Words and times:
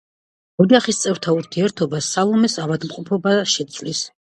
ოჯახის 0.65 1.01
წევრთა 1.03 1.37
ურთიერთობას 1.41 2.11
სალომეს 2.19 2.59
ავადმყოფობა 2.67 3.41
შეცვლის. 3.57 4.09